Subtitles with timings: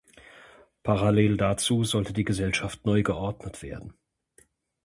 [0.81, 3.93] Parallel dazu sollte die Gesellschaft neu geordnet werden.